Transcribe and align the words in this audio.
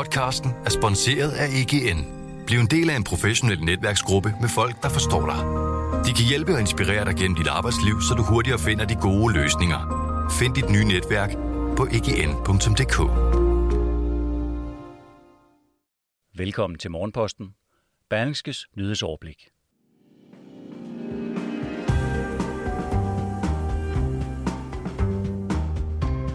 Podcasten 0.00 0.50
er 0.64 0.70
sponsoreret 0.70 1.32
af 1.32 1.46
EGN. 1.60 2.00
Bliv 2.46 2.58
en 2.58 2.66
del 2.66 2.90
af 2.90 2.96
en 2.96 3.04
professionel 3.04 3.60
netværksgruppe 3.64 4.34
med 4.40 4.48
folk, 4.48 4.82
der 4.82 4.88
forstår 4.88 5.26
dig. 5.26 5.40
De 6.06 6.12
kan 6.18 6.24
hjælpe 6.28 6.52
og 6.54 6.60
inspirere 6.60 7.04
dig 7.04 7.14
gennem 7.16 7.36
dit 7.36 7.46
arbejdsliv, 7.46 8.00
så 8.08 8.14
du 8.14 8.22
hurtigere 8.22 8.58
finder 8.58 8.84
de 8.84 8.94
gode 8.94 9.34
løsninger. 9.34 9.80
Find 10.38 10.54
dit 10.54 10.70
nye 10.70 10.84
netværk 10.84 11.30
på 11.76 11.86
egn.dk. 11.96 12.98
Velkommen 16.38 16.78
til 16.78 16.90
Morgenposten. 16.90 17.46
Berlingskes 18.10 18.66
nyhedsoverblik. 18.76 19.48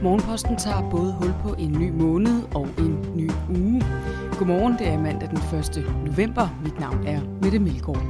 Morgenposten 0.06 0.58
tager 0.58 0.90
både 0.90 1.14
hul 1.14 1.34
på 1.44 1.56
en 1.58 1.72
ny 1.72 1.92
måned 1.92 2.44
og 2.56 2.68
en 2.78 3.06
ny 3.16 3.32
uge. 3.50 3.84
Godmorgen, 4.38 4.74
det 4.80 4.88
er 4.88 5.00
mandag 5.00 5.30
den 5.30 5.60
1. 5.60 5.86
november. 6.06 6.48
Mit 6.64 6.80
navn 6.80 7.08
er 7.08 7.22
Mette 7.42 7.60
Melgaard. 7.60 8.04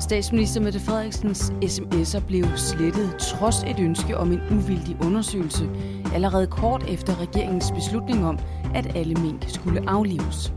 Statsminister 0.00 0.60
Mette 0.60 0.80
Frederiksens 0.80 1.52
sms'er 1.62 2.20
blev 2.26 2.44
slettet 2.56 3.16
trods 3.18 3.62
et 3.62 3.80
ønske 3.80 4.16
om 4.16 4.32
en 4.32 4.40
uvildig 4.50 4.96
undersøgelse, 5.04 5.68
allerede 6.14 6.46
kort 6.46 6.84
efter 6.88 7.20
regeringens 7.20 7.72
beslutning 7.74 8.26
om, 8.26 8.38
at 8.74 8.96
alle 8.96 9.14
mink 9.14 9.44
skulle 9.48 9.90
aflives. 9.90 10.52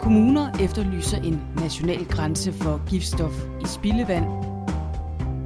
Kommuner 0.00 0.52
efterlyser 0.60 1.18
en 1.18 1.40
national 1.60 2.04
grænse 2.04 2.52
for 2.52 2.80
giftstof 2.90 3.44
i 3.60 3.66
spildevand 3.66 4.47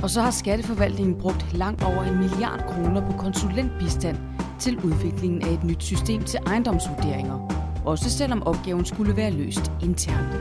og 0.03 0.11
så 0.11 0.21
har 0.21 0.31
Skatteforvaltningen 0.31 1.15
brugt 1.21 1.53
langt 1.53 1.85
over 1.85 2.03
en 2.03 2.19
milliard 2.19 2.65
kroner 2.69 3.11
på 3.11 3.19
konsulentbistand 3.19 4.19
til 4.59 4.79
udviklingen 4.85 5.43
af 5.43 5.53
et 5.53 5.65
nyt 5.65 5.83
system 5.83 6.23
til 6.23 6.41
ejendomsvurderinger. 6.47 7.63
Også 7.85 8.11
selvom 8.11 8.43
opgaven 8.43 8.85
skulle 8.85 9.17
være 9.17 9.31
løst 9.31 9.73
internt. 9.83 10.35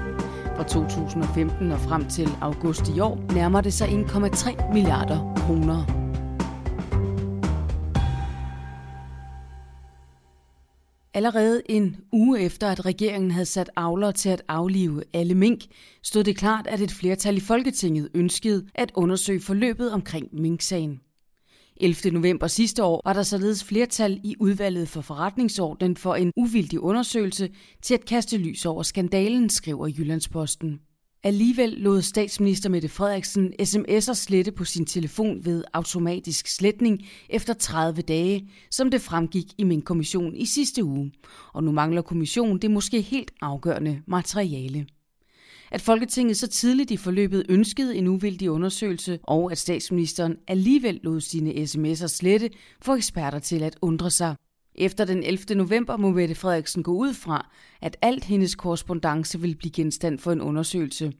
Fra 0.55 0.63
2015 0.63 1.71
og 1.71 1.79
frem 1.79 2.05
til 2.05 2.29
august 2.41 2.89
i 2.95 2.99
år 2.99 3.19
nærmer 3.33 3.61
det 3.61 3.73
sig 3.73 3.87
1,3 3.87 4.73
milliarder 4.73 5.33
kroner. 5.35 6.00
Allerede 11.13 11.61
en 11.69 11.95
uge 12.11 12.39
efter, 12.39 12.67
at 12.67 12.85
regeringen 12.85 13.31
havde 13.31 13.45
sat 13.45 13.69
avler 13.75 14.11
til 14.11 14.29
at 14.29 14.41
aflive 14.47 15.03
alle 15.13 15.35
mink, 15.35 15.63
stod 16.03 16.23
det 16.23 16.37
klart, 16.37 16.67
at 16.67 16.81
et 16.81 16.91
flertal 16.91 17.37
i 17.37 17.39
Folketinget 17.39 18.09
ønskede 18.13 18.67
at 18.75 18.91
undersøge 18.95 19.41
forløbet 19.41 19.91
omkring 19.91 20.27
minksagen. 20.33 21.01
11. 21.77 22.11
november 22.11 22.47
sidste 22.47 22.83
år 22.83 23.01
var 23.05 23.13
der 23.13 23.23
således 23.23 23.63
flertal 23.63 24.21
i 24.23 24.35
udvalget 24.39 24.89
for 24.89 25.01
forretningsordenen 25.01 25.97
for 25.97 26.15
en 26.15 26.31
uvildig 26.35 26.79
undersøgelse 26.79 27.49
til 27.81 27.93
at 27.93 28.05
kaste 28.05 28.37
lys 28.37 28.65
over 28.65 28.83
skandalen, 28.83 29.49
skriver 29.49 29.87
Jyllandsposten. 29.87 30.79
Alligevel 31.23 31.69
lod 31.69 32.01
statsminister 32.01 32.69
Mette 32.69 32.89
Frederiksen 32.89 33.53
sms'er 33.63 34.13
slette 34.13 34.51
på 34.51 34.65
sin 34.65 34.85
telefon 34.85 35.45
ved 35.45 35.63
automatisk 35.73 36.47
sletning 36.47 37.07
efter 37.29 37.53
30 37.53 38.01
dage, 38.01 38.49
som 38.71 38.91
det 38.91 39.01
fremgik 39.01 39.45
i 39.57 39.63
min 39.63 39.81
kommission 39.81 40.35
i 40.35 40.45
sidste 40.45 40.83
uge. 40.83 41.11
Og 41.53 41.63
nu 41.63 41.71
mangler 41.71 42.01
kommissionen 42.01 42.57
det 42.57 42.71
måske 42.71 43.01
helt 43.01 43.31
afgørende 43.41 44.01
materiale. 44.07 44.87
At 45.71 45.81
Folketinget 45.81 46.37
så 46.37 46.47
tidligt 46.47 46.91
i 46.91 46.97
forløbet 46.97 47.45
ønskede 47.49 47.95
en 47.95 48.07
uvildig 48.07 48.51
undersøgelse, 48.51 49.19
og 49.23 49.51
at 49.51 49.57
statsministeren 49.57 50.37
alligevel 50.47 50.99
lod 51.03 51.21
sine 51.21 51.51
sms'er 51.51 52.07
slette, 52.07 52.49
får 52.81 52.95
eksperter 52.95 53.39
til 53.39 53.63
at 53.63 53.77
undre 53.81 54.09
sig. 54.09 54.35
Efter 54.75 55.05
den 55.05 55.23
11. 55.23 55.55
november 55.55 55.97
må 55.97 56.09
Mette 56.09 56.35
Frederiksen 56.35 56.83
gå 56.83 56.91
ud 56.91 57.13
fra, 57.13 57.49
at 57.81 57.97
alt 58.01 58.23
hendes 58.23 58.55
korrespondence 58.55 59.41
vil 59.41 59.55
blive 59.55 59.71
genstand 59.71 60.19
for 60.19 60.31
en 60.31 60.41
undersøgelse. 60.41 61.13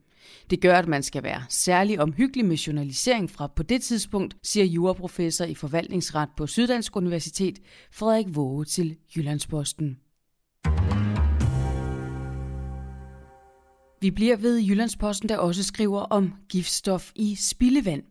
Det 0.50 0.62
gør, 0.62 0.78
at 0.78 0.88
man 0.88 1.04
skal 1.04 1.24
være 1.24 1.44
særlig 1.50 2.00
omhyggelig 2.00 2.46
med 2.46 2.58
journalisering 2.58 3.32
fra 3.32 3.48
på 3.48 3.64
det 3.64 3.82
tidspunkt, 3.82 4.36
siger 4.44 4.66
juraprofessor 4.66 5.46
i 5.46 5.56
forvaltningsret 5.56 6.30
på 6.38 6.48
Syddansk 6.48 6.96
Universitet, 6.96 7.60
Frederik 7.92 8.36
Våge 8.36 8.66
til 8.66 8.96
Jyllandsposten. 9.16 9.98
Vi 14.02 14.12
bliver 14.12 14.36
ved 14.36 14.60
Jyllandsposten, 14.60 15.30
der 15.30 15.38
også 15.38 15.64
skriver 15.64 16.00
om 16.02 16.34
giftstof 16.50 17.12
i 17.16 17.36
spildevand. 17.36 18.04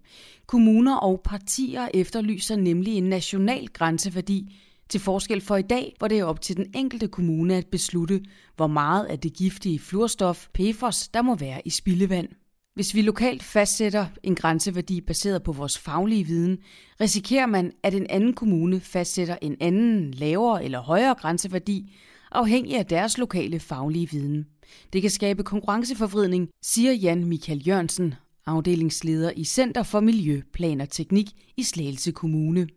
Kommuner 0.47 0.97
og 0.97 1.21
partier 1.25 1.89
efterlyser 1.95 2.57
nemlig 2.57 2.95
en 2.95 3.05
national 3.05 3.67
grænseværdi 3.67 4.57
til 4.91 5.01
forskel 5.01 5.41
for 5.41 5.57
i 5.57 5.63
dag, 5.63 5.95
hvor 5.99 6.09
det 6.09 6.19
er 6.19 6.25
op 6.25 6.41
til 6.41 6.57
den 6.57 6.67
enkelte 6.75 7.09
kommune 7.09 7.55
at 7.55 7.67
beslutte, 7.67 8.21
hvor 8.57 8.67
meget 8.67 9.05
af 9.05 9.19
det 9.19 9.35
giftige 9.35 9.79
fluorstof 9.79 10.49
PFOS, 10.55 11.09
der 11.09 11.23
må 11.23 11.35
være 11.35 11.61
i 11.65 11.71
spildevand. 11.71 12.29
Hvis 12.75 12.95
vi 12.95 13.03
lokalt 13.03 13.43
fastsætter 13.43 14.07
en 14.23 14.35
grænseværdi 14.35 15.01
baseret 15.01 15.43
på 15.43 15.53
vores 15.53 15.79
faglige 15.79 16.25
viden, 16.25 16.59
risikerer 17.01 17.47
man, 17.47 17.73
at 17.83 17.95
en 17.95 18.07
anden 18.11 18.33
kommune 18.33 18.81
fastsætter 18.81 19.37
en 19.43 19.57
anden, 19.61 20.11
lavere 20.11 20.65
eller 20.65 20.81
højere 20.81 21.15
grænseværdi, 21.15 21.93
afhængig 22.33 22.77
af 22.77 22.87
deres 22.87 23.19
lokale 23.19 23.61
faglige 23.61 24.11
viden. 24.11 24.47
Det 24.93 25.03
kan 25.03 25.11
skabe 25.11 25.43
konkurrenceforvridning, 25.43 26.49
siger 26.63 26.93
Jan 26.93 27.25
Michael 27.25 27.69
Jørgensen, 27.69 28.15
afdelingsleder 28.47 29.33
i 29.37 29.45
Center 29.45 29.83
for 29.83 30.01
Miljø, 30.01 30.41
Plan 30.53 30.81
og 30.81 30.91
Teknik 30.91 31.31
i 31.57 31.63
Slagelse 31.63 32.13
Kommune. 32.13 32.69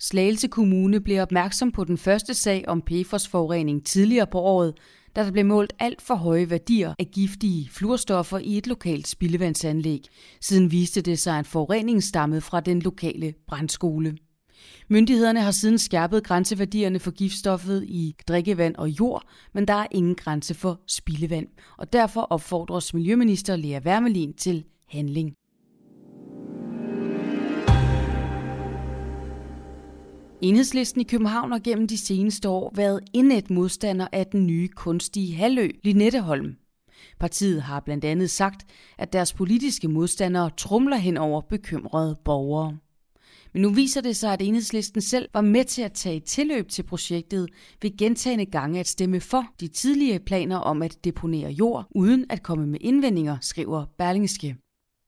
Slagelse 0.00 0.48
Kommune 0.48 1.00
blev 1.00 1.22
opmærksom 1.22 1.72
på 1.72 1.84
den 1.84 1.98
første 1.98 2.34
sag 2.34 2.64
om 2.68 2.82
PFOS-forurening 2.82 3.86
tidligere 3.86 4.26
på 4.26 4.40
året, 4.40 4.74
da 5.16 5.24
der 5.24 5.32
blev 5.32 5.44
målt 5.44 5.72
alt 5.78 6.02
for 6.02 6.14
høje 6.14 6.50
værdier 6.50 6.94
af 6.98 7.06
giftige 7.06 7.68
fluorstoffer 7.70 8.38
i 8.38 8.58
et 8.58 8.66
lokalt 8.66 9.08
spildevandsanlæg. 9.08 10.00
Siden 10.40 10.70
viste 10.70 11.00
det 11.00 11.18
sig, 11.18 11.38
at 11.38 11.46
forureningen 11.46 12.02
stammede 12.02 12.40
fra 12.40 12.60
den 12.60 12.82
lokale 12.82 13.34
brandskole. 13.46 14.16
Myndighederne 14.88 15.40
har 15.40 15.50
siden 15.50 15.78
skærpet 15.78 16.24
grænseværdierne 16.24 16.98
for 16.98 17.10
giftstoffet 17.10 17.84
i 17.84 18.14
drikkevand 18.28 18.76
og 18.76 18.88
jord, 18.88 19.22
men 19.52 19.68
der 19.68 19.74
er 19.74 19.86
ingen 19.90 20.14
grænse 20.14 20.54
for 20.54 20.80
spildevand, 20.88 21.46
og 21.78 21.92
derfor 21.92 22.20
opfordres 22.20 22.94
Miljøminister 22.94 23.56
Lea 23.56 23.80
Wermelin 23.84 24.32
til 24.32 24.64
handling. 24.88 25.34
Enhedslisten 30.42 31.00
i 31.00 31.04
København 31.04 31.52
har 31.52 31.58
gennem 31.58 31.88
de 31.88 31.98
seneste 31.98 32.48
år 32.48 32.72
været 32.76 33.00
indet 33.12 33.50
modstander 33.50 34.06
af 34.12 34.26
den 34.26 34.46
nye 34.46 34.68
kunstige 34.68 35.34
halvø, 35.34 35.68
Linetteholm. 35.84 36.56
Partiet 37.20 37.62
har 37.62 37.80
blandt 37.80 38.04
andet 38.04 38.30
sagt, 38.30 38.66
at 38.98 39.12
deres 39.12 39.32
politiske 39.32 39.88
modstandere 39.88 40.50
trumler 40.56 40.96
hen 40.96 41.16
over 41.16 41.40
bekymrede 41.40 42.16
borgere. 42.24 42.78
Men 43.52 43.62
nu 43.62 43.70
viser 43.70 44.00
det 44.00 44.16
sig, 44.16 44.32
at 44.32 44.42
enhedslisten 44.42 45.00
selv 45.00 45.28
var 45.34 45.40
med 45.40 45.64
til 45.64 45.82
at 45.82 45.92
tage 45.92 46.20
tilløb 46.20 46.68
til 46.68 46.82
projektet 46.82 47.48
ved 47.82 47.96
gentagende 47.96 48.46
gange 48.46 48.80
at 48.80 48.88
stemme 48.88 49.20
for 49.20 49.44
de 49.60 49.68
tidligere 49.68 50.18
planer 50.18 50.56
om 50.56 50.82
at 50.82 51.04
deponere 51.04 51.50
jord, 51.50 51.86
uden 51.94 52.26
at 52.30 52.42
komme 52.42 52.66
med 52.66 52.78
indvendinger, 52.80 53.36
skriver 53.40 53.86
Berlingske. 53.98 54.56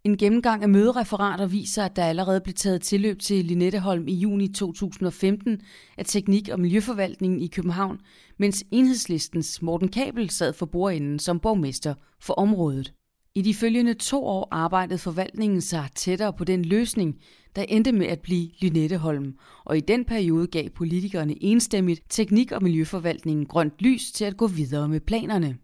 En 0.06 0.16
gennemgang 0.16 0.62
af 0.62 0.68
mødereferater 0.68 1.46
viser, 1.46 1.84
at 1.84 1.96
der 1.96 2.04
allerede 2.04 2.40
blev 2.40 2.54
taget 2.54 2.82
tilløb 2.82 3.18
til 3.20 3.44
Linetteholm 3.44 4.08
i 4.08 4.14
juni 4.14 4.48
2015 4.48 5.60
af 5.96 6.04
Teknik- 6.04 6.48
og 6.48 6.60
Miljøforvaltningen 6.60 7.40
i 7.40 7.46
København, 7.46 8.00
mens 8.38 8.64
enhedslistens 8.70 9.62
Morten 9.62 9.88
Kabel 9.88 10.30
sad 10.30 10.52
for 10.52 10.66
bordenden 10.66 11.18
som 11.18 11.40
borgmester 11.40 11.94
for 12.20 12.34
området. 12.34 12.92
I 13.34 13.42
de 13.42 13.54
følgende 13.54 13.94
to 13.94 14.24
år 14.24 14.48
arbejdede 14.50 14.98
forvaltningen 14.98 15.60
sig 15.60 15.88
tættere 15.94 16.32
på 16.32 16.44
den 16.44 16.64
løsning, 16.64 17.16
der 17.56 17.62
endte 17.62 17.92
med 17.92 18.06
at 18.06 18.20
blive 18.20 18.50
Lynetteholm, 18.60 19.34
og 19.64 19.76
i 19.76 19.80
den 19.80 20.04
periode 20.04 20.46
gav 20.46 20.68
politikerne 20.68 21.42
enstemmigt 21.44 22.02
Teknik- 22.08 22.52
og 22.52 22.62
Miljøforvaltningen 22.62 23.46
grønt 23.46 23.74
lys 23.78 24.12
til 24.12 24.24
at 24.24 24.36
gå 24.36 24.46
videre 24.46 24.88
med 24.88 25.00
planerne. 25.00 25.56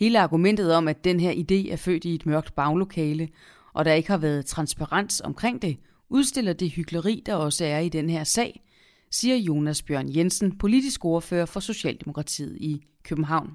Hele 0.00 0.20
argumentet 0.20 0.74
om, 0.74 0.88
at 0.88 1.04
den 1.04 1.20
her 1.20 1.32
idé 1.32 1.72
er 1.72 1.76
født 1.76 2.04
i 2.04 2.14
et 2.14 2.26
mørkt 2.26 2.54
baglokale, 2.54 3.28
og 3.72 3.84
der 3.84 3.92
ikke 3.92 4.10
har 4.10 4.18
været 4.18 4.46
transparens 4.46 5.20
omkring 5.20 5.62
det, 5.62 5.76
udstiller 6.08 6.52
det 6.52 6.70
hyggeleri, 6.70 7.22
der 7.26 7.34
også 7.34 7.64
er 7.64 7.78
i 7.78 7.88
den 7.88 8.10
her 8.10 8.24
sag, 8.24 8.62
siger 9.10 9.36
Jonas 9.36 9.82
Bjørn 9.82 10.16
Jensen, 10.16 10.58
politisk 10.58 11.04
ordfører 11.04 11.46
for 11.46 11.60
Socialdemokratiet 11.60 12.56
i 12.60 12.82
København. 13.04 13.50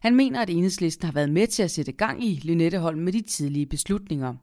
Han 0.00 0.16
mener, 0.16 0.42
at 0.42 0.50
enhedslisten 0.50 1.06
har 1.06 1.12
været 1.12 1.30
med 1.30 1.46
til 1.46 1.62
at 1.62 1.70
sætte 1.70 1.92
gang 1.92 2.24
i 2.24 2.40
Lynetteholm 2.44 2.98
med 2.98 3.12
de 3.12 3.20
tidlige 3.20 3.66
beslutninger. 3.66 4.34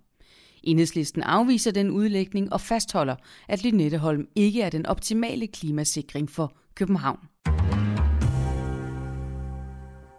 Enhedslisten 0.63 1.23
afviser 1.23 1.71
den 1.71 1.91
udlægning 1.91 2.53
og 2.53 2.61
fastholder, 2.61 3.15
at 3.47 3.63
Lynetteholm 3.63 4.27
ikke 4.35 4.61
er 4.61 4.69
den 4.69 4.85
optimale 4.85 5.47
klimasikring 5.47 6.29
for 6.29 6.57
København. 6.75 7.19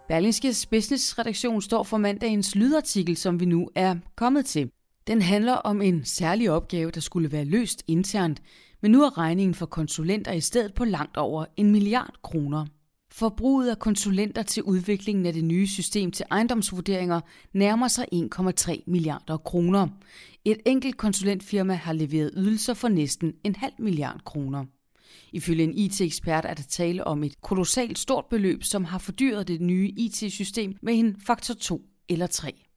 Berlingskes 0.07 0.65
businessredaktion 0.65 1.61
står 1.61 1.83
for 1.83 1.97
mandagens 1.97 2.55
lydartikel, 2.55 3.17
som 3.17 3.39
vi 3.39 3.45
nu 3.45 3.69
er 3.75 3.95
kommet 4.15 4.45
til. 4.45 4.71
Den 5.07 5.21
handler 5.21 5.53
om 5.53 5.81
en 5.81 6.05
særlig 6.05 6.51
opgave, 6.51 6.91
der 6.91 6.99
skulle 6.99 7.31
være 7.31 7.45
løst 7.45 7.83
internt, 7.87 8.41
men 8.81 8.91
nu 8.91 9.03
er 9.03 9.17
regningen 9.17 9.53
for 9.55 9.65
konsulenter 9.65 10.31
i 10.31 10.41
stedet 10.41 10.73
på 10.73 10.85
langt 10.85 11.17
over 11.17 11.45
en 11.57 11.71
milliard 11.71 12.13
kroner. 12.23 12.65
Forbruget 13.11 13.69
af 13.69 13.79
konsulenter 13.79 14.43
til 14.43 14.63
udviklingen 14.63 15.25
af 15.25 15.33
det 15.33 15.43
nye 15.43 15.67
system 15.67 16.11
til 16.11 16.25
ejendomsvurderinger 16.31 17.21
nærmer 17.53 17.87
sig 17.87 18.05
1,3 18.13 18.83
milliarder 18.87 19.37
kroner. 19.37 19.87
Et 20.45 20.57
enkelt 20.65 20.97
konsulentfirma 20.97 21.73
har 21.73 21.93
leveret 21.93 22.31
ydelser 22.35 22.73
for 22.73 22.87
næsten 22.87 23.33
en 23.43 23.55
halv 23.55 23.73
milliard 23.79 24.21
kroner. 24.25 24.65
Ifølge 25.33 25.63
en 25.63 25.77
IT-ekspert 25.77 26.45
er 26.45 26.53
der 26.53 26.63
tale 26.63 27.07
om 27.07 27.23
et 27.23 27.41
kolossalt 27.41 27.99
stort 27.99 28.25
beløb, 28.29 28.63
som 28.63 28.83
har 28.83 28.97
fordyret 28.97 29.47
det 29.47 29.61
nye 29.61 29.93
IT-system 29.97 30.75
med 30.81 30.99
en 30.99 31.15
faktor 31.25 31.53
2 31.53 31.81
eller 32.09 32.27
3. 32.27 32.68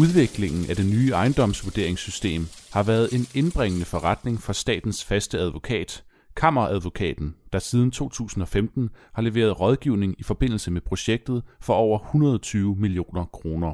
Udviklingen 0.00 0.70
af 0.70 0.76
det 0.76 0.86
nye 0.86 1.10
ejendomsvurderingssystem 1.10 2.46
har 2.72 2.82
været 2.82 3.08
en 3.12 3.26
indbringende 3.34 3.84
forretning 3.84 4.40
for 4.40 4.52
statens 4.52 5.04
faste 5.04 5.38
advokat, 5.38 6.04
Kammeradvokaten, 6.36 7.34
der 7.52 7.58
siden 7.58 7.90
2015 7.90 8.90
har 9.14 9.22
leveret 9.22 9.60
rådgivning 9.60 10.14
i 10.18 10.22
forbindelse 10.22 10.70
med 10.70 10.80
projektet 10.80 11.42
for 11.60 11.74
over 11.74 11.98
120 11.98 12.76
millioner 12.76 13.24
kroner. 13.24 13.72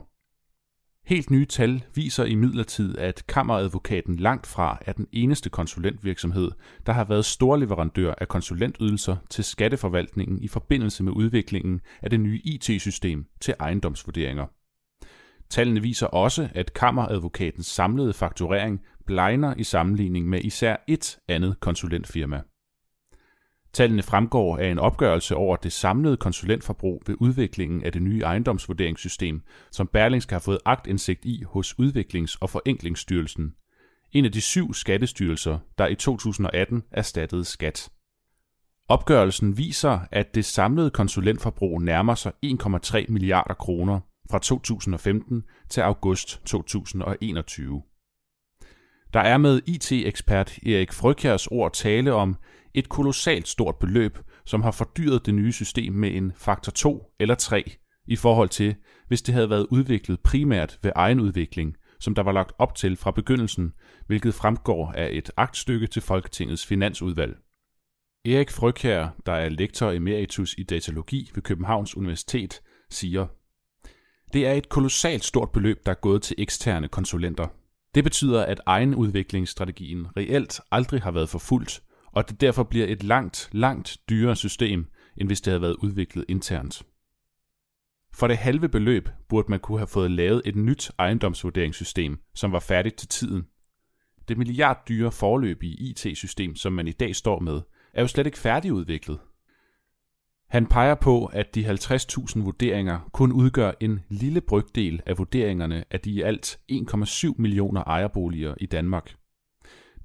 Helt 1.04 1.30
nye 1.30 1.46
tal 1.46 1.84
viser 1.94 2.24
imidlertid, 2.24 2.98
at 2.98 3.26
Kammeradvokaten 3.26 4.16
langt 4.16 4.46
fra 4.46 4.78
er 4.80 4.92
den 4.92 5.06
eneste 5.12 5.50
konsulentvirksomhed, 5.50 6.50
der 6.86 6.92
har 6.92 7.04
været 7.04 7.24
storleverandør 7.24 8.14
af 8.18 8.28
konsulentydelser 8.28 9.16
til 9.30 9.44
skatteforvaltningen 9.44 10.42
i 10.42 10.48
forbindelse 10.48 11.02
med 11.02 11.12
udviklingen 11.12 11.80
af 12.02 12.10
det 12.10 12.20
nye 12.20 12.40
IT-system 12.44 13.26
til 13.40 13.54
ejendomsvurderinger. 13.60 14.46
Tallene 15.50 15.82
viser 15.82 16.06
også, 16.06 16.48
at 16.54 16.72
kammeradvokatens 16.72 17.66
samlede 17.66 18.12
fakturering 18.12 18.80
blegner 19.06 19.54
i 19.54 19.64
sammenligning 19.64 20.28
med 20.28 20.40
især 20.44 20.76
et 20.86 21.18
andet 21.28 21.60
konsulentfirma. 21.60 22.42
Tallene 23.72 24.02
fremgår 24.02 24.58
af 24.58 24.70
en 24.70 24.78
opgørelse 24.78 25.36
over 25.36 25.56
det 25.56 25.72
samlede 25.72 26.16
konsulentforbrug 26.16 27.02
ved 27.06 27.14
udviklingen 27.20 27.84
af 27.84 27.92
det 27.92 28.02
nye 28.02 28.20
ejendomsvurderingssystem, 28.20 29.42
som 29.70 29.86
Berlingske 29.86 30.34
har 30.34 30.40
fået 30.40 30.58
agtindsigt 30.64 31.24
i 31.24 31.42
hos 31.42 31.74
Udviklings- 31.78 32.36
og 32.40 32.50
Forenklingsstyrelsen, 32.50 33.54
en 34.12 34.24
af 34.24 34.32
de 34.32 34.40
syv 34.40 34.74
skattestyrelser, 34.74 35.58
der 35.78 35.86
i 35.86 35.94
2018 35.94 36.82
erstattede 36.90 37.44
skat. 37.44 37.88
Opgørelsen 38.88 39.58
viser, 39.58 39.98
at 40.10 40.34
det 40.34 40.44
samlede 40.44 40.90
konsulentforbrug 40.90 41.82
nærmer 41.82 42.14
sig 42.14 42.32
1,3 42.46 43.04
milliarder 43.08 43.54
kroner, 43.54 44.00
fra 44.30 44.38
2015 44.38 45.42
til 45.68 45.80
august 45.80 46.40
2021. 46.46 47.82
Der 49.12 49.20
er 49.20 49.38
med 49.38 49.60
IT-ekspert 49.66 50.58
Erik 50.58 50.92
Frøkjærs 50.92 51.46
ord 51.46 51.72
tale 51.72 52.12
om 52.12 52.36
et 52.74 52.88
kolossalt 52.88 53.48
stort 53.48 53.76
beløb, 53.76 54.18
som 54.44 54.62
har 54.62 54.70
fordyret 54.70 55.26
det 55.26 55.34
nye 55.34 55.52
system 55.52 55.92
med 55.92 56.14
en 56.14 56.32
faktor 56.36 56.70
2 56.70 57.04
eller 57.20 57.34
3 57.34 57.76
i 58.06 58.16
forhold 58.16 58.48
til, 58.48 58.74
hvis 59.08 59.22
det 59.22 59.34
havde 59.34 59.50
været 59.50 59.66
udviklet 59.70 60.20
primært 60.20 60.78
ved 60.82 60.92
egen 60.94 61.20
udvikling, 61.20 61.76
som 62.00 62.14
der 62.14 62.22
var 62.22 62.32
lagt 62.32 62.52
op 62.58 62.74
til 62.74 62.96
fra 62.96 63.10
begyndelsen, 63.10 63.72
hvilket 64.06 64.34
fremgår 64.34 64.92
af 64.92 65.08
et 65.12 65.30
aktstykke 65.36 65.86
til 65.86 66.02
Folketingets 66.02 66.66
finansudvalg. 66.66 67.36
Erik 68.24 68.50
Frøkjær, 68.50 69.08
der 69.26 69.32
er 69.32 69.48
lektor 69.48 69.90
emeritus 69.90 70.54
i 70.58 70.62
datalogi 70.62 71.30
ved 71.34 71.42
Københavns 71.42 71.96
Universitet, 71.96 72.60
siger, 72.90 73.26
det 74.32 74.46
er 74.46 74.52
et 74.52 74.68
kolossalt 74.68 75.24
stort 75.24 75.50
beløb, 75.50 75.86
der 75.86 75.92
er 75.92 76.00
gået 76.00 76.22
til 76.22 76.36
eksterne 76.38 76.88
konsulenter. 76.88 77.46
Det 77.94 78.04
betyder, 78.04 78.44
at 78.44 78.60
egenudviklingsstrategien 78.66 80.06
reelt 80.16 80.60
aldrig 80.70 81.02
har 81.02 81.10
været 81.10 81.28
forfulgt, 81.28 81.82
og 82.12 82.18
at 82.18 82.28
det 82.28 82.40
derfor 82.40 82.62
bliver 82.62 82.86
et 82.86 83.02
langt, 83.02 83.48
langt 83.52 83.96
dyrere 84.10 84.36
system, 84.36 84.86
end 85.16 85.28
hvis 85.28 85.40
det 85.40 85.50
havde 85.50 85.62
været 85.62 85.76
udviklet 85.76 86.24
internt. 86.28 86.82
For 88.14 88.26
det 88.26 88.36
halve 88.36 88.68
beløb 88.68 89.08
burde 89.28 89.50
man 89.50 89.60
kunne 89.60 89.78
have 89.78 89.86
fået 89.86 90.10
lavet 90.10 90.42
et 90.44 90.56
nyt 90.56 90.90
ejendomsvurderingssystem, 90.98 92.18
som 92.34 92.52
var 92.52 92.60
færdigt 92.60 92.96
til 92.96 93.08
tiden. 93.08 93.46
Det 94.28 94.38
milliarddyre 94.38 95.12
forløbige 95.12 95.76
IT-system, 95.76 96.56
som 96.56 96.72
man 96.72 96.88
i 96.88 96.92
dag 96.92 97.16
står 97.16 97.40
med, 97.40 97.60
er 97.94 98.00
jo 98.00 98.08
slet 98.08 98.26
ikke 98.26 98.38
færdigudviklet, 98.38 99.18
han 100.56 100.66
peger 100.66 100.94
på, 100.94 101.26
at 101.26 101.54
de 101.54 101.70
50.000 101.70 102.42
vurderinger 102.44 103.10
kun 103.12 103.32
udgør 103.32 103.72
en 103.80 104.00
lille 104.08 104.40
brygdel 104.40 105.02
af 105.06 105.18
vurderingerne 105.18 105.84
af 105.90 106.00
de 106.00 106.10
i 106.10 106.22
alt 106.22 106.58
1,7 106.72 107.34
millioner 107.38 107.82
ejerboliger 107.82 108.54
i 108.60 108.66
Danmark. 108.66 109.14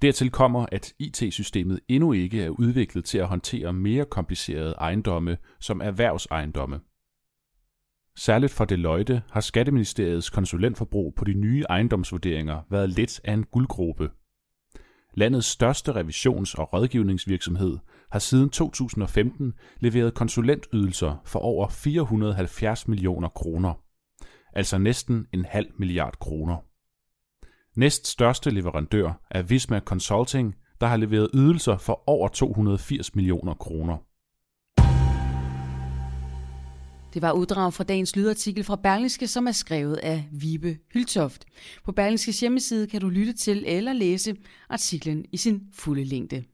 Dertil 0.02 0.30
kommer, 0.30 0.66
at 0.72 0.92
IT-systemet 0.98 1.80
endnu 1.88 2.12
ikke 2.12 2.42
er 2.42 2.48
udviklet 2.48 3.04
til 3.04 3.18
at 3.18 3.26
håndtere 3.26 3.72
mere 3.72 4.04
komplicerede 4.04 4.72
ejendomme 4.72 5.36
som 5.60 5.80
erhvervsejendomme. 5.80 6.80
Særligt 8.16 8.52
for 8.52 8.64
Deloitte 8.64 9.22
har 9.30 9.40
Skatteministeriets 9.40 10.30
konsulentforbrug 10.30 11.14
på 11.14 11.24
de 11.24 11.34
nye 11.34 11.64
ejendomsvurderinger 11.68 12.60
været 12.70 12.90
lidt 12.90 13.20
af 13.24 13.32
en 13.32 13.44
guldgruppe– 13.44 14.10
Landets 15.14 15.46
største 15.46 15.92
revisions- 15.92 16.54
og 16.54 16.72
rådgivningsvirksomhed 16.72 17.78
har 18.12 18.18
siden 18.18 18.50
2015 18.50 19.52
leveret 19.80 20.14
konsulentydelser 20.14 21.22
for 21.24 21.38
over 21.38 21.68
470 21.68 22.88
millioner 22.88 23.28
kroner, 23.28 23.74
altså 24.52 24.78
næsten 24.78 25.26
en 25.32 25.44
halv 25.44 25.66
milliard 25.78 26.18
kroner. 26.18 26.56
Næst 27.76 28.06
største 28.06 28.50
leverandør 28.50 29.20
er 29.30 29.42
Visma 29.42 29.80
Consulting, 29.80 30.54
der 30.80 30.86
har 30.86 30.96
leveret 30.96 31.30
ydelser 31.34 31.78
for 31.78 32.02
over 32.06 32.28
280 32.28 33.14
millioner 33.14 33.54
kroner. 33.54 33.96
Det 37.14 37.22
var 37.22 37.32
uddrag 37.32 37.74
fra 37.74 37.84
dagens 37.84 38.16
lydartikel 38.16 38.64
fra 38.64 38.76
Berlingske, 38.76 39.26
som 39.26 39.46
er 39.46 39.52
skrevet 39.52 39.96
af 39.96 40.28
Vibe 40.32 40.78
Hyltoft. 40.92 41.44
På 41.84 41.92
Berlingskes 41.92 42.40
hjemmeside 42.40 42.86
kan 42.86 43.00
du 43.00 43.08
lytte 43.08 43.32
til 43.32 43.64
eller 43.66 43.92
læse 43.92 44.36
artiklen 44.68 45.24
i 45.32 45.36
sin 45.36 45.60
fulde 45.72 46.04
længde. 46.04 46.44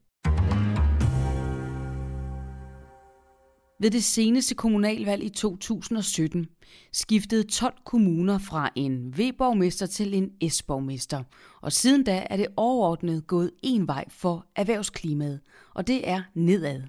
Ved 3.80 3.90
det 3.90 4.04
seneste 4.04 4.54
kommunalvalg 4.54 5.24
i 5.24 5.28
2017 5.28 6.46
skiftede 6.92 7.42
12 7.42 7.74
kommuner 7.84 8.38
fra 8.38 8.70
en 8.74 9.18
V-borgmester 9.18 9.86
til 9.86 10.14
en 10.14 10.50
S-borgmester, 10.50 11.22
og 11.62 11.72
siden 11.72 12.04
da 12.04 12.26
er 12.30 12.36
det 12.36 12.46
overordnet 12.56 13.26
gået 13.26 13.50
en 13.62 13.86
vej 13.86 14.04
for 14.08 14.46
erhvervsklimaet, 14.56 15.40
og 15.74 15.86
det 15.86 16.08
er 16.08 16.22
nedad. 16.34 16.82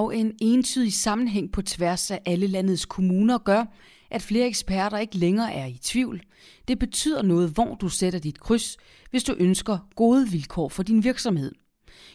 Og 0.00 0.16
en 0.16 0.32
entydig 0.40 0.92
sammenhæng 0.92 1.52
på 1.52 1.62
tværs 1.62 2.10
af 2.10 2.20
alle 2.26 2.46
landets 2.46 2.84
kommuner 2.84 3.38
gør, 3.38 3.64
at 4.10 4.22
flere 4.22 4.46
eksperter 4.46 4.98
ikke 4.98 5.18
længere 5.18 5.52
er 5.52 5.66
i 5.66 5.78
tvivl. 5.82 6.22
Det 6.68 6.78
betyder 6.78 7.22
noget, 7.22 7.50
hvor 7.50 7.74
du 7.74 7.88
sætter 7.88 8.18
dit 8.18 8.40
kryds, 8.40 8.76
hvis 9.10 9.24
du 9.24 9.34
ønsker 9.38 9.78
gode 9.96 10.28
vilkår 10.28 10.68
for 10.68 10.82
din 10.82 11.04
virksomhed. 11.04 11.52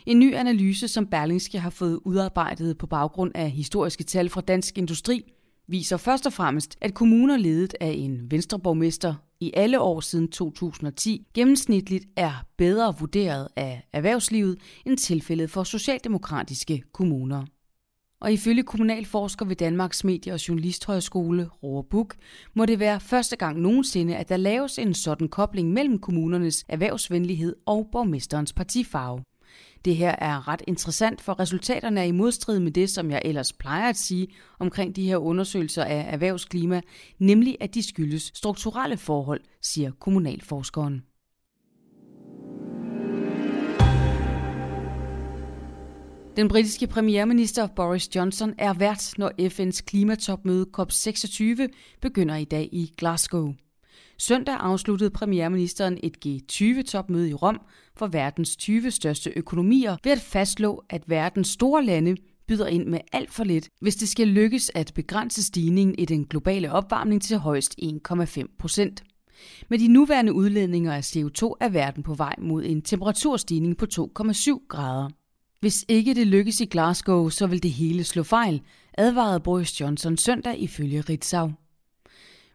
En 0.05 0.19
ny 0.19 0.35
analyse, 0.35 0.87
som 0.87 1.07
Berlingske 1.07 1.59
har 1.59 1.69
fået 1.69 1.99
udarbejdet 2.05 2.77
på 2.77 2.87
baggrund 2.87 3.31
af 3.35 3.51
historiske 3.51 4.03
tal 4.03 4.29
fra 4.29 4.41
Dansk 4.41 4.77
Industri, 4.77 5.23
viser 5.67 5.97
først 5.97 6.25
og 6.25 6.33
fremmest, 6.33 6.77
at 6.81 6.93
kommuner 6.93 7.37
ledet 7.37 7.75
af 7.81 7.91
en 7.97 8.31
venstreborgmester 8.31 9.15
i 9.39 9.51
alle 9.53 9.79
år 9.79 9.99
siden 9.99 10.27
2010 10.27 11.27
gennemsnitligt 11.33 12.05
er 12.15 12.45
bedre 12.57 12.95
vurderet 12.99 13.47
af 13.55 13.87
erhvervslivet 13.93 14.57
end 14.85 14.97
tilfældet 14.97 15.51
for 15.51 15.63
socialdemokratiske 15.63 16.83
kommuner. 16.93 17.45
Og 18.25 18.33
ifølge 18.33 18.63
kommunalforsker 18.63 19.45
ved 19.45 19.55
Danmarks 19.55 20.03
Medie- 20.03 20.33
og 20.33 20.47
Journalisthøjskole, 20.47 21.49
Roar 21.63 21.81
Buk, 21.81 22.15
må 22.53 22.65
det 22.65 22.79
være 22.79 22.99
første 22.99 23.35
gang 23.35 23.59
nogensinde, 23.59 24.15
at 24.15 24.29
der 24.29 24.37
laves 24.37 24.79
en 24.79 24.93
sådan 24.93 25.27
kobling 25.27 25.73
mellem 25.73 25.99
kommunernes 25.99 26.65
erhvervsvenlighed 26.69 27.55
og 27.65 27.89
borgmesterens 27.91 28.53
partifarve. 28.53 29.23
Det 29.85 29.95
her 29.95 30.15
er 30.19 30.47
ret 30.47 30.61
interessant, 30.67 31.21
for 31.21 31.39
resultaterne 31.39 31.99
er 31.99 32.05
i 32.05 32.11
modstrid 32.11 32.59
med 32.59 32.71
det, 32.71 32.89
som 32.89 33.11
jeg 33.11 33.21
ellers 33.25 33.53
plejer 33.53 33.89
at 33.89 33.97
sige 33.97 34.27
omkring 34.59 34.95
de 34.95 35.07
her 35.07 35.17
undersøgelser 35.17 35.83
af 35.83 36.05
erhvervsklima, 36.09 36.81
nemlig 37.19 37.57
at 37.59 37.73
de 37.73 37.83
skyldes 37.83 38.31
strukturelle 38.35 38.97
forhold, 38.97 39.41
siger 39.61 39.91
kommunalforskeren. 39.99 41.03
Den 46.35 46.47
britiske 46.47 46.87
premierminister 46.87 47.67
Boris 47.67 48.15
Johnson 48.15 48.53
er 48.57 48.73
vært, 48.73 49.13
når 49.17 49.31
FN's 49.39 49.81
klimatopmøde 49.85 50.65
COP26 50.77 51.67
begynder 52.01 52.35
i 52.35 52.43
dag 52.43 52.69
i 52.71 52.93
Glasgow. 52.97 53.53
Søndag 54.17 54.55
afsluttede 54.55 55.09
premierministeren 55.09 55.97
et 56.03 56.17
G20-topmøde 56.25 57.29
i 57.29 57.33
Rom 57.33 57.61
for 57.97 58.07
verdens 58.07 58.55
20 58.55 58.91
største 58.91 59.31
økonomier 59.35 59.97
ved 60.03 60.11
at 60.11 60.21
fastslå, 60.21 60.83
at 60.89 61.03
verdens 61.07 61.47
store 61.47 61.85
lande 61.85 62.15
byder 62.47 62.67
ind 62.67 62.85
med 62.85 62.99
alt 63.13 63.31
for 63.31 63.43
lidt, 63.43 63.69
hvis 63.81 63.95
det 63.95 64.09
skal 64.09 64.27
lykkes 64.27 64.71
at 64.75 64.91
begrænse 64.95 65.43
stigningen 65.43 65.95
i 65.99 66.05
den 66.05 66.25
globale 66.25 66.71
opvarmning 66.71 67.21
til 67.21 67.37
højst 67.37 67.75
1,5 67.81 68.55
procent. 68.59 69.03
Med 69.69 69.79
de 69.79 69.87
nuværende 69.87 70.33
udledninger 70.33 70.93
af 70.93 71.15
CO2 71.15 71.53
er 71.61 71.69
verden 71.69 72.03
på 72.03 72.13
vej 72.13 72.35
mod 72.37 72.63
en 72.65 72.81
temperaturstigning 72.81 73.77
på 73.77 73.85
2,7 73.93 74.67
grader. 74.67 75.09
Hvis 75.65 75.85
ikke 75.87 76.13
det 76.13 76.27
lykkes 76.27 76.61
i 76.61 76.65
Glasgow, 76.65 77.29
så 77.29 77.47
vil 77.47 77.63
det 77.63 77.71
hele 77.71 78.03
slå 78.03 78.23
fejl, 78.23 78.61
advarede 78.97 79.39
Boris 79.39 79.81
Johnson 79.81 80.17
søndag 80.17 80.59
ifølge 80.59 81.01
Ritzau. 81.01 81.51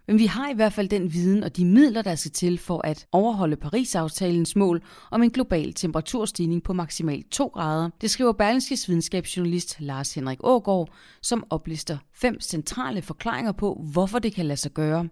Men 0.07 0.19
vi 0.19 0.27
har 0.27 0.51
i 0.51 0.55
hvert 0.55 0.73
fald 0.73 0.89
den 0.89 1.13
viden 1.13 1.43
og 1.45 1.57
de 1.57 1.65
midler, 1.65 2.03
der 2.03 2.15
skal 2.15 2.31
til 2.31 2.59
for 2.59 2.87
at 2.87 3.07
overholde 3.13 3.57
Paris-aftalens 3.57 4.57
mål 4.57 4.83
om 5.11 5.23
en 5.23 5.31
global 5.31 5.73
temperaturstigning 5.73 6.63
på 6.63 6.73
maksimalt 6.73 7.31
2 7.31 7.47
grader. 7.47 7.91
Det 8.01 8.11
skriver 8.11 8.33
Berlingskes 8.33 8.89
videnskabsjournalist 8.89 9.81
Lars 9.81 10.15
Henrik 10.15 10.39
Ågård, 10.41 10.89
som 11.23 11.45
oplister 11.51 11.99
fem 12.15 12.41
centrale 12.41 13.03
forklaringer 13.03 13.53
på, 13.53 13.85
hvorfor 13.93 14.19
det 14.19 14.35
kan 14.35 14.47
lade 14.47 14.61
sig 14.61 14.73
gøre, 14.73 15.09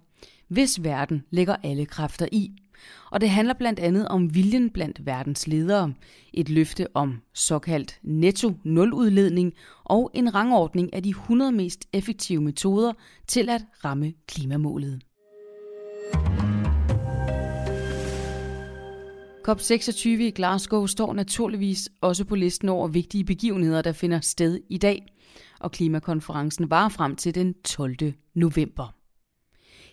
hvis 0.49 0.85
verden 0.85 1.25
lægger 1.31 1.57
alle 1.63 1.87
kræfter 1.87 2.27
i. 2.33 2.53
Og 3.11 3.21
det 3.21 3.31
handler 3.31 3.55
blandt 3.55 3.81
andet 3.81 4.09
om 4.09 4.35
viljen 4.35 4.71
blandt 4.71 5.07
verdens 5.07 5.47
ledere, 5.47 5.93
et 6.33 6.49
løfte 6.49 6.87
om 6.95 7.21
såkaldt 7.35 7.99
netto 8.03 8.53
nuludledning 8.65 9.53
og 9.85 10.11
en 10.15 10.35
rangordning 10.35 10.95
af 10.95 11.03
de 11.03 11.11
100 11.11 11.53
mest 11.53 11.85
effektive 11.93 12.41
metoder 12.43 12.93
til 13.27 13.49
at 13.49 13.65
ramme 13.85 14.13
klimamålet. 14.27 15.03
COP26 19.49 20.09
i 20.09 20.31
Glasgow 20.31 20.87
står 20.87 21.13
naturligvis 21.13 21.89
også 22.01 22.25
på 22.25 22.35
listen 22.35 22.69
over 22.69 22.89
vigtige 22.89 23.25
begivenheder, 23.25 23.83
der 23.83 23.93
finder 23.93 24.21
sted 24.21 24.61
i 24.69 24.79
dag, 24.79 25.07
og 25.61 25.73
klimakonferencen 25.73 26.71
var 26.71 26.89
frem 26.89 27.17
til 27.17 27.35
den 27.35 27.55
12. 27.65 27.97
november. 28.35 28.98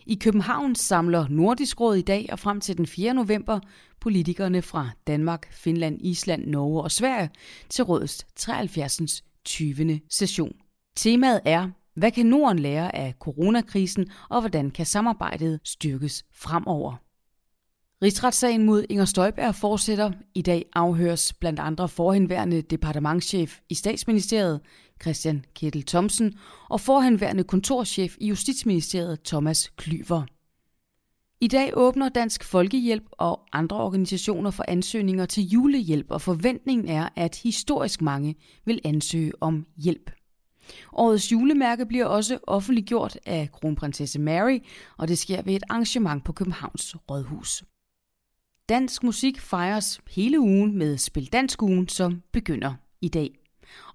I 0.08 0.16
København 0.16 0.76
samler 0.76 1.28
Nordisk 1.30 1.82
Råd 1.82 1.96
i 1.96 2.02
dag 2.02 2.30
og 2.32 2.40
frem 2.40 2.62
til 2.62 2.78
den 2.78 2.88
4. 2.88 3.14
november 3.14 3.60
politikerne 4.00 4.62
fra 4.62 4.90
Danmark, 5.08 5.54
Finland, 5.54 5.98
Island, 6.02 6.46
Norge 6.46 6.84
og 6.84 6.92
Sverige 6.92 7.30
til 7.70 7.84
rådets 7.84 8.26
73. 8.36 9.24
20. 9.46 10.00
session. 10.10 10.56
Temaet 10.96 11.42
er, 11.46 11.70
hvad 11.96 12.12
kan 12.12 12.26
Norden 12.26 12.60
lære 12.60 12.96
af 12.96 13.14
coronakrisen, 13.20 14.08
og 14.30 14.40
hvordan 14.40 14.72
kan 14.72 14.86
samarbejdet 14.86 15.60
styrkes 15.64 16.26
fremover? 16.34 16.96
Rigsretssagen 18.04 18.66
mod 18.66 18.86
Inger 18.90 19.06
Støjberg 19.06 19.56
fortsætter. 19.56 20.12
I 20.34 20.42
dag 20.42 20.66
afhøres 20.74 21.34
blandt 21.34 21.60
andre 21.60 21.90
forhenværende 21.90 22.62
departementschef 22.62 23.60
i 23.70 23.76
statsministeriet, 23.76 24.62
Christian 25.02 25.46
Kettel 25.56 25.84
Thomsen, 25.84 26.34
og 26.70 26.82
forhenværende 26.82 27.44
kontorchef 27.44 28.16
i 28.20 28.28
Justitsministeriet, 28.28 29.24
Thomas 29.24 29.72
Klyver. 29.78 30.24
I 31.42 31.48
dag 31.48 31.72
åbner 31.74 32.10
Dansk 32.10 32.44
Folkehjælp 32.44 33.06
og 33.12 33.42
andre 33.54 33.78
organisationer 33.78 34.52
for 34.52 34.66
ansøgninger 34.68 35.26
til 35.26 35.44
julehjælp, 35.44 36.12
og 36.12 36.22
forventningen 36.22 36.88
er, 36.88 37.10
at 37.16 37.36
historisk 37.44 38.02
mange 38.02 38.36
vil 38.66 38.82
ansøge 38.84 39.32
om 39.42 39.66
hjælp. 39.78 40.12
Årets 40.94 41.32
julemærke 41.32 41.86
bliver 41.86 42.06
også 42.06 42.40
offentliggjort 42.48 43.20
af 43.26 43.50
kronprinsesse 43.52 44.20
Mary, 44.20 44.60
og 44.98 45.08
det 45.08 45.18
sker 45.18 45.42
ved 45.42 45.56
et 45.56 45.64
arrangement 45.70 46.24
på 46.24 46.32
Københavns 46.32 46.96
Rådhus. 47.12 47.64
Dansk 48.70 49.04
musik 49.04 49.40
fejres 49.40 50.00
hele 50.10 50.40
ugen 50.40 50.78
med 50.78 50.98
Spil 50.98 51.26
Dansk 51.26 51.62
Ugen, 51.62 51.88
som 51.88 52.22
begynder 52.32 52.74
i 53.02 53.08
dag. 53.08 53.30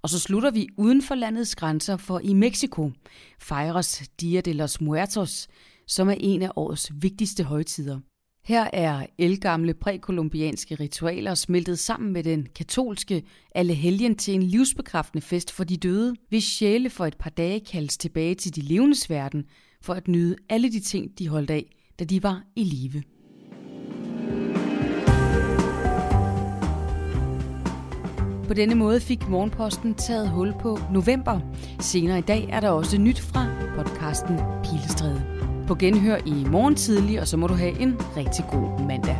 Og 0.02 0.08
så 0.08 0.18
slutter 0.18 0.50
vi 0.50 0.68
uden 0.76 1.02
for 1.02 1.14
landets 1.14 1.56
grænser, 1.56 1.96
for 1.96 2.20
i 2.24 2.32
Mexico 2.32 2.92
fejres 3.40 4.02
Dia 4.20 4.40
de 4.40 4.52
los 4.52 4.80
Muertos, 4.80 5.48
som 5.86 6.08
er 6.08 6.14
en 6.20 6.42
af 6.42 6.50
årets 6.56 6.92
vigtigste 6.94 7.44
højtider. 7.44 8.00
Her 8.44 8.70
er 8.72 9.06
elgamle 9.18 9.74
prækolumbianske 9.74 10.74
ritualer 10.74 11.34
smeltet 11.34 11.78
sammen 11.78 12.12
med 12.12 12.24
den 12.24 12.48
katolske 12.54 13.22
Allehelgen 13.54 14.16
til 14.16 14.34
en 14.34 14.42
livsbekræftende 14.42 15.22
fest 15.22 15.52
for 15.52 15.64
de 15.64 15.76
døde, 15.76 16.14
hvis 16.28 16.44
sjæle 16.44 16.90
for 16.90 17.06
et 17.06 17.16
par 17.16 17.30
dage 17.30 17.60
kaldes 17.60 17.98
tilbage 17.98 18.34
til 18.34 18.56
de 18.56 18.60
levendes 18.60 19.10
verden 19.10 19.44
for 19.82 19.94
at 19.94 20.08
nyde 20.08 20.36
alle 20.48 20.72
de 20.72 20.80
ting, 20.80 21.18
de 21.18 21.28
holdt 21.28 21.50
af, 21.50 21.76
da 21.98 22.04
de 22.04 22.22
var 22.22 22.42
i 22.56 22.64
live. 22.64 23.02
På 28.50 28.54
denne 28.54 28.74
måde 28.74 29.00
fik 29.00 29.28
Morgenposten 29.28 29.94
taget 29.94 30.28
hul 30.28 30.54
på 30.60 30.78
november. 30.92 31.40
Senere 31.80 32.18
i 32.18 32.22
dag 32.22 32.48
er 32.52 32.60
der 32.60 32.70
også 32.70 32.98
nyt 32.98 33.20
fra 33.20 33.46
podcasten 33.76 34.36
Pilestræde. 34.64 35.22
På 35.66 35.74
genhør 35.74 36.16
i 36.26 36.44
morgen 36.44 36.74
tidlig, 36.74 37.20
og 37.20 37.28
så 37.28 37.36
må 37.36 37.46
du 37.46 37.54
have 37.54 37.80
en 37.80 37.96
rigtig 38.16 38.44
god 38.50 38.86
mandag. 38.86 39.18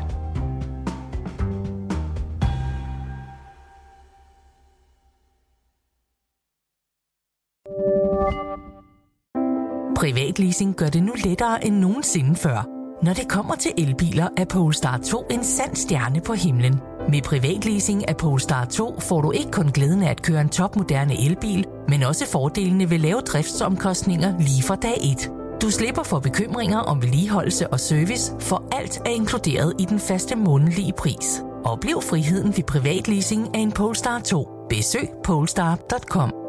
Privatleasing 9.97 10.77
gør 10.77 10.89
det 10.89 11.03
nu 11.03 11.13
lettere 11.25 11.67
end 11.67 11.77
nogensinde 11.77 12.35
før. 12.35 12.69
Når 13.05 13.13
det 13.13 13.29
kommer 13.29 13.55
til 13.55 13.73
elbiler, 13.79 14.29
er 14.37 14.45
Polestar 14.45 14.99
2 14.99 15.27
en 15.31 15.45
sand 15.45 15.77
stjerne 15.77 16.21
på 16.21 16.33
himlen– 16.33 16.81
med 17.09 17.23
privatleasing 17.23 18.09
af 18.09 18.17
Polestar 18.17 18.65
2 18.65 19.01
får 19.01 19.21
du 19.21 19.31
ikke 19.31 19.51
kun 19.51 19.67
glæden 19.67 20.03
af 20.03 20.11
at 20.11 20.23
køre 20.23 20.41
en 20.41 20.49
topmoderne 20.49 21.25
elbil, 21.27 21.67
men 21.89 22.03
også 22.03 22.27
fordelene 22.27 22.91
ved 22.91 22.99
lave 22.99 23.21
driftsomkostninger 23.21 24.39
lige 24.39 24.63
fra 24.63 24.77
dag 24.77 24.97
1. 25.03 25.31
Du 25.63 25.71
slipper 25.71 26.03
for 26.03 26.19
bekymringer 26.19 26.79
om 26.79 27.03
vedligeholdelse 27.03 27.69
og 27.69 27.81
service, 27.81 28.33
for 28.41 28.65
alt 28.73 28.99
er 29.07 29.11
inkluderet 29.11 29.75
i 29.79 29.85
den 29.85 29.99
faste 29.99 30.37
månedlige 30.37 30.93
pris. 30.93 31.43
Oplev 31.65 32.03
friheden 32.03 32.57
ved 32.57 32.65
privatleasing 32.65 33.57
af 33.57 33.61
en 33.61 33.73
Polestar 33.73 34.21
2. 34.21 34.49
Besøg 34.69 35.09
polestar.com. 35.25 36.40